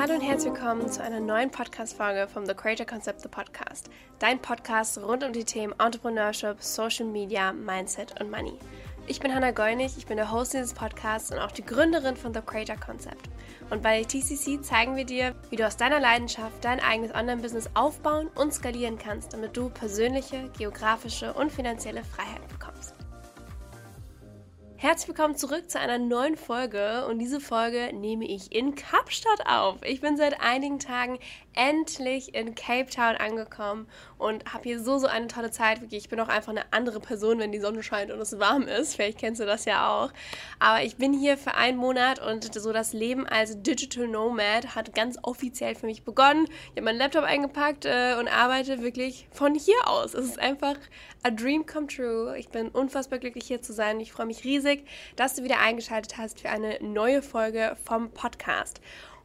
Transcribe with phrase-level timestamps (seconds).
[0.00, 3.90] Hallo und herzlich willkommen zu einer neuen Podcast-Folge vom The Creator Concept, The Podcast.
[4.18, 8.54] Dein Podcast rund um die Themen Entrepreneurship, Social Media, Mindset und Money.
[9.06, 12.32] Ich bin Hannah Gollnig, ich bin der Host dieses Podcasts und auch die Gründerin von
[12.32, 13.28] The Creator Concept.
[13.68, 18.28] Und bei TCC zeigen wir dir, wie du aus deiner Leidenschaft dein eigenes Online-Business aufbauen
[18.36, 22.40] und skalieren kannst, damit du persönliche, geografische und finanzielle Freiheit.
[24.82, 29.76] Herzlich willkommen zurück zu einer neuen Folge und diese Folge nehme ich in Kapstadt auf.
[29.84, 31.18] Ich bin seit einigen Tagen
[31.52, 35.80] endlich in Cape Town angekommen und habe hier so, so eine tolle Zeit.
[35.90, 38.94] Ich bin auch einfach eine andere Person, wenn die Sonne scheint und es warm ist.
[38.94, 40.12] Vielleicht kennst du das ja auch.
[40.60, 44.94] Aber ich bin hier für einen Monat und so das Leben als Digital Nomad hat
[44.94, 46.46] ganz offiziell für mich begonnen.
[46.46, 50.14] Ich habe meinen Laptop eingepackt äh, und arbeite wirklich von hier aus.
[50.14, 50.76] Es ist einfach
[51.22, 52.34] a dream come true.
[52.38, 54.00] Ich bin unfassbar glücklich hier zu sein.
[54.00, 54.69] Ich freue mich riesig,
[55.16, 58.80] dass du wieder eingeschaltet hast für eine neue Folge vom Podcast.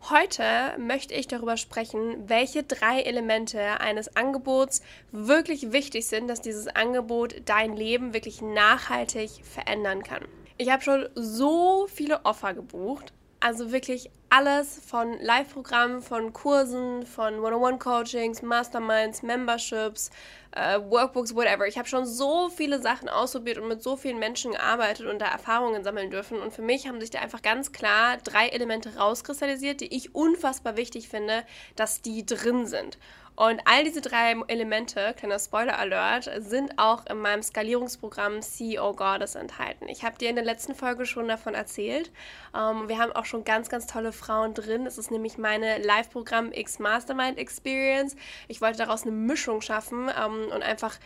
[0.09, 0.43] Heute
[0.77, 7.35] möchte ich darüber sprechen, welche drei Elemente eines Angebots wirklich wichtig sind, dass dieses Angebot
[7.45, 10.23] dein Leben wirklich nachhaltig verändern kann.
[10.57, 13.13] Ich habe schon so viele Offer gebucht,
[13.45, 20.09] also wirklich alles von Live-Programmen, von Kursen, von One-on-One-Coachings, Masterminds, Memberships,
[20.49, 21.67] äh, Workbooks, whatever.
[21.67, 25.27] Ich habe schon so viele Sachen ausprobiert und mit so vielen Menschen gearbeitet und da
[25.27, 26.39] Erfahrungen sammeln dürfen.
[26.39, 30.75] Und für mich haben sich da einfach ganz klar drei Elemente rauskristallisiert, die ich unfassbar
[30.75, 31.43] wichtig finde,
[31.75, 32.97] dass die drin sind.
[33.35, 39.89] Und all diese drei Elemente, kleiner Spoiler-Alert, sind auch in meinem Skalierungsprogramm CEO Goddess enthalten.
[39.89, 42.11] Ich habe dir in der letzten Folge schon davon erzählt.
[42.55, 44.85] Ähm, wir haben auch schon ganz, ganz tolle Frauen drin.
[44.85, 48.15] Es ist nämlich meine Live-Programm X Mastermind Experience.
[48.47, 50.97] Ich wollte daraus eine Mischung schaffen ähm, und einfach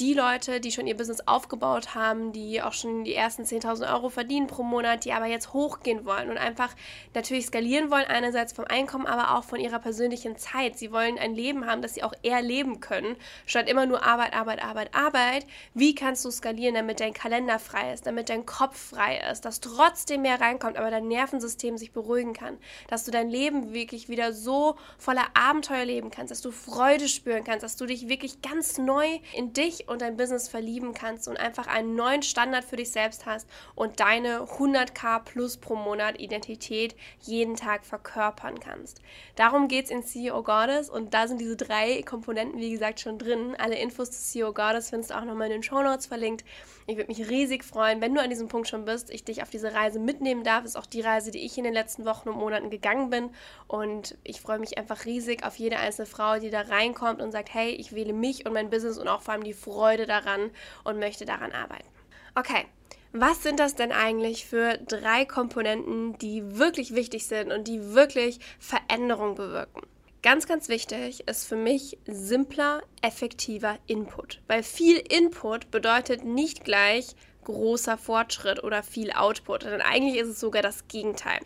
[0.00, 4.10] die Leute, die schon ihr Business aufgebaut haben, die auch schon die ersten 10.000 Euro
[4.10, 6.74] verdienen pro Monat, die aber jetzt hochgehen wollen und einfach
[7.14, 10.76] natürlich skalieren wollen, einerseits vom Einkommen, aber auch von ihrer persönlichen Zeit.
[10.78, 14.34] Sie wollen ein Leben haben, das sie auch eher leben können, statt immer nur Arbeit,
[14.34, 15.46] Arbeit, Arbeit, Arbeit.
[15.72, 19.60] Wie kannst du skalieren, damit dein Kalender frei ist, damit dein Kopf frei ist, dass
[19.60, 22.58] trotzdem mehr reinkommt, aber dein Nervensystem sich beruhigen kann,
[22.88, 27.44] dass du dein Leben wirklich wieder so voller Abenteuer leben kannst, dass du Freude spüren
[27.44, 31.36] kannst, dass du dich wirklich ganz neu in dich und dein Business verlieben kannst und
[31.38, 36.96] einfach einen neuen Standard für dich selbst hast und deine 100k plus pro Monat Identität
[37.22, 39.00] jeden Tag verkörpern kannst.
[39.34, 43.18] Darum geht es in CEO Goddess und da sind diese drei Komponenten, wie gesagt, schon
[43.18, 43.54] drin.
[43.58, 46.44] Alle Infos zu CEO Goddess findest du auch nochmal in den Show Notes verlinkt.
[46.88, 49.50] Ich würde mich riesig freuen, wenn du an diesem Punkt schon bist, ich dich auf
[49.50, 50.64] diese Reise mitnehmen darf.
[50.64, 53.30] Ist auch die Reise, die ich in den letzten Wochen und Monaten gegangen bin.
[53.66, 57.52] Und ich freue mich einfach riesig auf jede einzelne Frau, die da reinkommt und sagt,
[57.52, 60.50] hey, ich wähle mich und mein Business und auch vor allem die Freude daran
[60.84, 61.88] und möchte daran arbeiten.
[62.36, 62.66] Okay,
[63.12, 68.38] was sind das denn eigentlich für drei Komponenten, die wirklich wichtig sind und die wirklich
[68.60, 69.82] Veränderung bewirken?
[70.26, 74.42] Ganz, ganz wichtig ist für mich simpler, effektiver Input.
[74.48, 77.14] Weil viel Input bedeutet nicht gleich
[77.44, 79.62] großer Fortschritt oder viel Output.
[79.62, 81.38] Denn eigentlich ist es sogar das Gegenteil.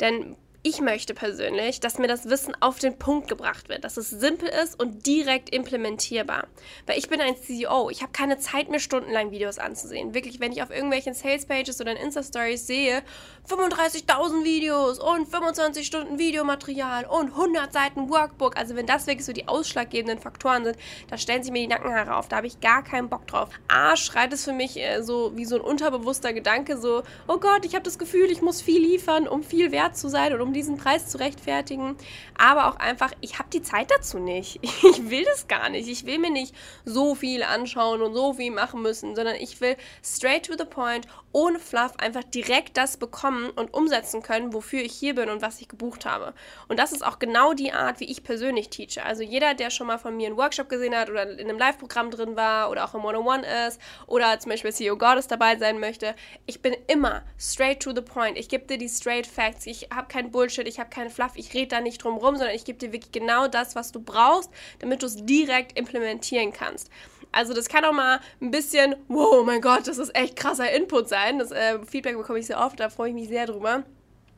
[0.00, 0.36] Denn
[0.68, 4.48] ich möchte persönlich, dass mir das Wissen auf den Punkt gebracht wird, dass es simpel
[4.48, 6.46] ist und direkt implementierbar.
[6.86, 10.14] Weil ich bin ein CEO, ich habe keine Zeit mehr stundenlang Videos anzusehen.
[10.14, 13.02] Wirklich, wenn ich auf irgendwelchen Sales Pages oder in Insta Stories sehe,
[13.48, 19.32] 35.000 Videos und 25 Stunden Videomaterial und 100 Seiten Workbook, also wenn das wirklich so
[19.32, 20.76] die ausschlaggebenden Faktoren sind,
[21.08, 23.48] da stellen sich mir die Nackenhaare auf, da habe ich gar keinen Bock drauf.
[23.68, 27.64] A, schreit es für mich äh, so wie so ein unterbewusster Gedanke so, oh Gott,
[27.64, 30.48] ich habe das Gefühl, ich muss viel liefern, um viel wert zu sein und um
[30.48, 31.96] um diesen Preis zu rechtfertigen,
[32.36, 34.60] aber auch einfach, ich habe die Zeit dazu nicht.
[34.88, 35.88] Ich will das gar nicht.
[35.88, 36.54] Ich will mir nicht
[36.84, 41.06] so viel anschauen und so viel machen müssen, sondern ich will straight to the point,
[41.32, 45.60] ohne Fluff, einfach direkt das bekommen und umsetzen können, wofür ich hier bin und was
[45.60, 46.34] ich gebucht habe.
[46.68, 49.04] Und das ist auch genau die Art, wie ich persönlich teache.
[49.04, 52.10] Also jeder, der schon mal von mir einen Workshop gesehen hat oder in einem Live-Programm
[52.10, 56.14] drin war oder auch im One-on-One ist oder zum Beispiel CEO Goddess dabei sein möchte,
[56.46, 58.38] ich bin immer straight to the point.
[58.38, 59.66] Ich gebe dir die straight Facts.
[59.66, 62.54] Ich habe kein Bullshit, ich habe keinen Fluff, ich rede da nicht drum rum, sondern
[62.54, 66.92] ich gebe dir wirklich genau das, was du brauchst, damit du es direkt implementieren kannst.
[67.32, 71.08] Also das kann auch mal ein bisschen, wow, mein Gott, das ist echt krasser Input
[71.08, 71.40] sein.
[71.40, 73.82] Das äh, Feedback bekomme ich sehr oft, da freue ich mich sehr drüber.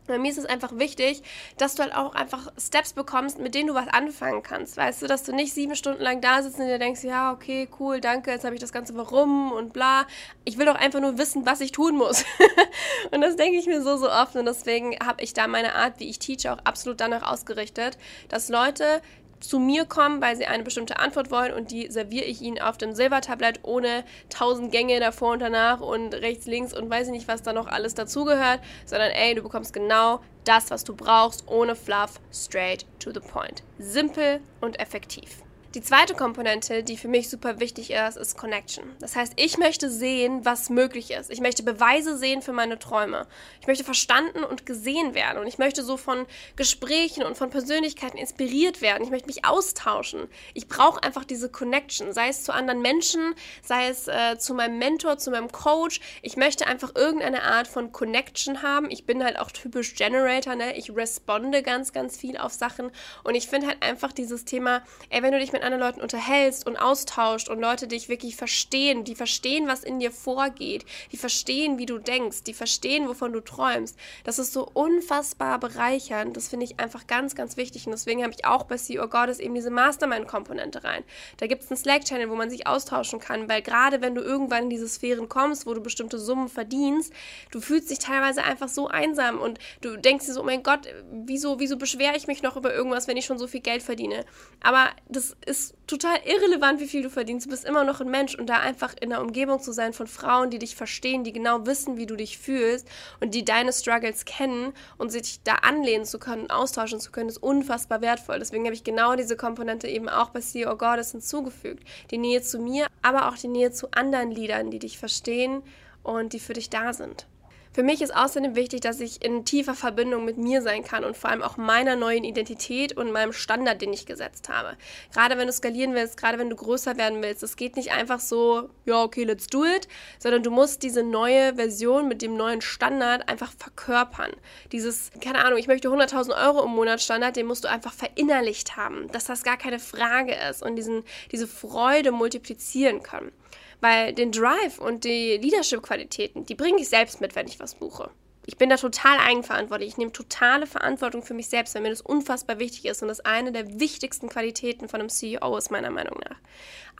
[0.06, 1.23] Bei mir ist es einfach wichtig,
[1.56, 4.76] dass du halt auch einfach Steps bekommst, mit denen du was anfangen kannst.
[4.76, 7.69] Weißt du, dass du nicht sieben Stunden lang da sitzt und dir denkst, ja, okay,
[7.79, 10.06] cool, danke, jetzt habe ich das Ganze warum und bla.
[10.44, 12.25] Ich will doch einfach nur wissen, was ich tun muss.
[13.11, 14.35] und das denke ich mir so, so oft.
[14.37, 17.97] Und deswegen habe ich da meine Art, wie ich teache, auch absolut danach ausgerichtet,
[18.29, 19.02] dass Leute
[19.41, 22.79] zu mir kommen, weil sie eine bestimmte Antwort wollen und die serviere ich ihnen auf
[22.79, 27.29] dem Silbertablett ohne tausend Gänge davor und danach und rechts, links und weiß ich nicht,
[27.29, 31.75] was da noch alles dazugehört, sondern ey, du bekommst genau das, was du brauchst, ohne
[31.75, 33.63] Fluff, straight to the point.
[33.79, 35.43] Simpel und effektiv.
[35.77, 38.83] Die zweite Komponente, die für mich super wichtig ist, ist Connection.
[38.99, 41.31] Das heißt, ich möchte sehen, was möglich ist.
[41.31, 43.29] Ich möchte Beweise sehen für meine Träume.
[43.61, 45.39] Ich möchte verstanden und gesehen werden.
[45.39, 46.27] Und ich möchte so von
[46.57, 49.05] Gesprächen und von Persönlichkeiten inspiriert werden.
[49.05, 50.27] Ich möchte mich austauschen.
[50.55, 53.33] Ich brauche einfach diese Connection, sei es zu anderen Menschen,
[53.63, 56.01] sei es äh, zu meinem Mentor, zu meinem Coach.
[56.23, 58.91] Ich möchte einfach irgendeine Art von Connection haben.
[58.91, 60.77] Ich bin halt auch typisch Generator, ne?
[60.77, 62.91] Ich responde ganz, ganz viel auf Sachen.
[63.23, 66.01] Und ich finde halt einfach dieses Thema, ey, wenn du dich mit mit anderen Leuten
[66.01, 71.17] unterhältst und austauscht und Leute dich wirklich verstehen, die verstehen, was in dir vorgeht, die
[71.17, 76.37] verstehen, wie du denkst, die verstehen, wovon du träumst, das ist so unfassbar bereichernd.
[76.37, 77.87] Das finde ich einfach ganz, ganz wichtig.
[77.87, 81.05] Und deswegen habe ich auch bei CEO Goddess eben diese Mastermind-Komponente rein.
[81.37, 84.65] Da gibt es einen Slack-Channel, wo man sich austauschen kann, weil gerade wenn du irgendwann
[84.65, 87.12] in diese Sphären kommst, wo du bestimmte Summen verdienst,
[87.51, 90.89] du fühlst dich teilweise einfach so einsam und du denkst dir so, oh mein Gott,
[91.11, 94.25] wieso, wieso beschwere ich mich noch über irgendwas, wenn ich schon so viel Geld verdiene?
[94.61, 97.47] Aber das ist total irrelevant, wie viel du verdienst.
[97.47, 100.06] Du bist immer noch ein Mensch und da einfach in der Umgebung zu sein von
[100.06, 102.88] Frauen, die dich verstehen, die genau wissen, wie du dich fühlst
[103.20, 107.43] und die deine Struggles kennen und sich da anlehnen zu können, austauschen zu können, ist
[107.43, 108.38] unfassbar wertvoll.
[108.38, 111.82] Deswegen habe ich genau diese Komponente eben auch bei CEO Goddess hinzugefügt.
[112.12, 115.62] Die Nähe zu mir, aber auch die Nähe zu anderen Liedern, die dich verstehen
[116.05, 117.26] und die für dich da sind.
[117.73, 121.17] Für mich ist außerdem wichtig, dass ich in tiefer Verbindung mit mir sein kann und
[121.17, 124.77] vor allem auch meiner neuen Identität und meinem Standard, den ich gesetzt habe.
[125.15, 128.19] Gerade wenn du skalieren willst, gerade wenn du größer werden willst, es geht nicht einfach
[128.19, 129.87] so, ja, okay, let's do it,
[130.19, 134.33] sondern du musst diese neue Version mit dem neuen Standard einfach verkörpern.
[134.73, 138.77] Dieses, keine Ahnung, ich möchte 100.000 Euro im Monat Standard, den musst du einfach verinnerlicht
[138.77, 143.31] haben, dass das gar keine Frage ist und diesen, diese Freude multiplizieren können.
[143.81, 148.11] Weil den Drive und die Leadership-Qualitäten, die bringe ich selbst mit, wenn ich was buche.
[148.47, 149.91] Ich bin da total eigenverantwortlich.
[149.91, 153.21] Ich nehme totale Verantwortung für mich selbst, weil mir das unfassbar wichtig ist und das
[153.21, 156.40] eine der wichtigsten Qualitäten von einem CEO ist, meiner Meinung nach.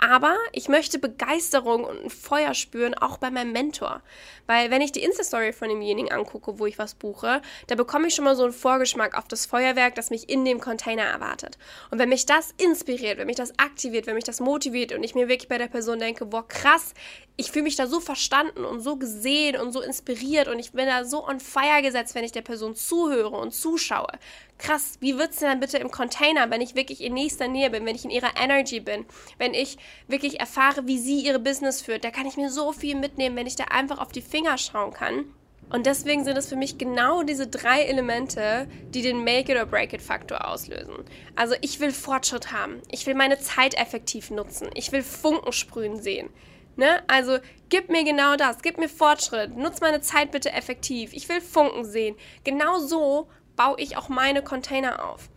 [0.02, 4.00] Aber ich möchte Begeisterung und ein Feuer spüren, auch bei meinem Mentor.
[4.47, 8.14] Weil wenn ich die Insta-Story von demjenigen angucke, wo ich was buche, da bekomme ich
[8.14, 11.58] schon mal so einen Vorgeschmack auf das Feuerwerk, das mich in dem Container erwartet.
[11.91, 15.14] Und wenn mich das inspiriert, wenn mich das aktiviert, wenn mich das motiviert und ich
[15.14, 16.94] mir wirklich bei der Person denke, boah, krass,
[17.37, 20.87] ich fühle mich da so verstanden und so gesehen und so inspiriert und ich bin
[20.87, 24.12] da so on fire gesetzt, wenn ich der Person zuhöre und zuschaue.
[24.61, 27.71] Krass, wie wird es denn dann bitte im Container, wenn ich wirklich in nächster Nähe
[27.71, 29.07] bin, wenn ich in ihrer Energy bin,
[29.39, 32.05] wenn ich wirklich erfahre, wie sie ihre Business führt.
[32.05, 34.93] Da kann ich mir so viel mitnehmen, wenn ich da einfach auf die Finger schauen
[34.93, 35.25] kann.
[35.71, 39.65] Und deswegen sind es für mich genau diese drei Elemente, die den Make it or
[39.65, 41.05] Break it Faktor auslösen.
[41.37, 42.83] Also ich will Fortschritt haben.
[42.91, 44.69] Ich will meine Zeit effektiv nutzen.
[44.75, 46.29] Ich will Funken sprühen sehen.
[46.77, 47.03] Ne?
[47.09, 47.39] Also
[47.71, 51.12] gib mir genau das, gib mir Fortschritt, nutz meine Zeit bitte effektiv.
[51.12, 52.17] Ich will Funken sehen.
[52.45, 53.29] Genau so
[53.61, 55.29] baue ich auch meine Container auf.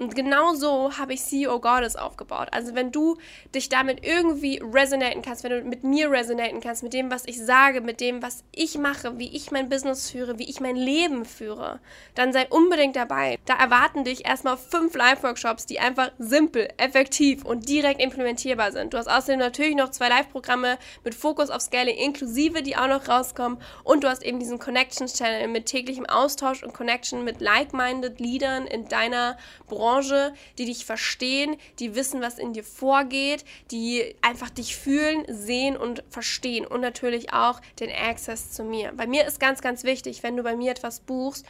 [0.00, 2.48] Und genau so habe ich CEO Goddess aufgebaut.
[2.52, 3.18] Also wenn du
[3.54, 7.38] dich damit irgendwie resonaten kannst, wenn du mit mir resonaten kannst, mit dem, was ich
[7.38, 11.26] sage, mit dem, was ich mache, wie ich mein Business führe, wie ich mein Leben
[11.26, 11.80] führe,
[12.14, 13.38] dann sei unbedingt dabei.
[13.44, 18.94] Da erwarten dich erstmal fünf Live-Workshops, die einfach simpel, effektiv und direkt implementierbar sind.
[18.94, 23.06] Du hast außerdem natürlich noch zwei Live-Programme mit Fokus auf Scaling inklusive, die auch noch
[23.06, 23.58] rauskommen.
[23.84, 28.88] Und du hast eben diesen Connections-Channel mit täglichem Austausch und Connection mit like-minded Leadern in
[28.88, 29.36] deiner
[29.68, 35.24] Branche Branche, die dich verstehen, die wissen, was in dir vorgeht, die einfach dich fühlen,
[35.28, 38.92] sehen und verstehen und natürlich auch den Access zu mir.
[38.96, 41.44] Bei mir ist ganz, ganz wichtig, wenn du bei mir etwas buchst,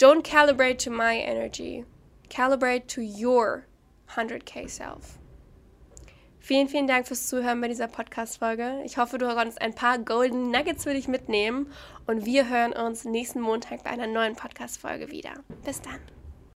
[0.00, 1.84] don't calibrate to my energy,
[2.28, 3.62] calibrate to your
[4.16, 5.18] 100k self.
[6.40, 8.82] Vielen, vielen Dank fürs Zuhören bei dieser Podcast-Folge.
[8.84, 11.72] Ich hoffe, du konntest ein paar Golden Nuggets für dich mitnehmen
[12.06, 15.32] und wir hören uns nächsten Montag bei einer neuen Podcast-Folge wieder.
[15.64, 16.15] Bis dann.